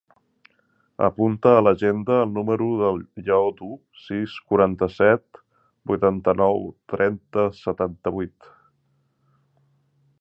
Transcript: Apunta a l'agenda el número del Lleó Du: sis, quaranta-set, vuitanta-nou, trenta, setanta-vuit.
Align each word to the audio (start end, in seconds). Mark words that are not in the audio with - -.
Apunta 1.07 1.51
a 1.57 1.59
l'agenda 1.65 2.15
el 2.27 2.31
número 2.37 2.69
del 2.79 2.97
Lleó 3.27 3.51
Du: 3.59 3.69
sis, 4.05 4.39
quaranta-set, 4.53 5.43
vuitanta-nou, 5.93 6.67
trenta, 6.95 7.47
setanta-vuit. 7.63 8.51